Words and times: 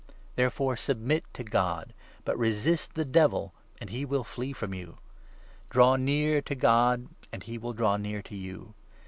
There 0.35 0.47
7 0.47 0.55
fore 0.57 0.77
submit 0.77 1.25
to 1.35 1.43
God; 1.43 1.93
but 2.25 2.35
resist 2.35 2.95
the 2.95 3.05
Devil, 3.05 3.53
and 3.79 3.91
he 3.91 4.03
will 4.03 4.23
flee 4.23 4.51
from 4.51 4.73
you. 4.73 4.97
Draw 5.69 5.97
near 5.97 6.41
to 6.41 6.55
God, 6.55 7.05
and 7.31 7.43
he 7.43 7.59
will 7.59 7.73
draw 7.73 7.97
near 7.97 8.23
to 8.23 8.35
you. 8.35 8.73